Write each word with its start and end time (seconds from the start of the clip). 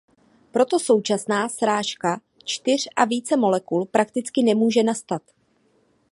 Proto 0.51 0.79
současná 0.79 1.49
srážka 1.49 2.21
čtyř 2.45 2.87
a 2.95 3.05
více 3.05 3.37
molekul 3.37 3.85
prakticky 3.85 4.43
nemůže 4.43 4.83
nastat. 4.83 5.21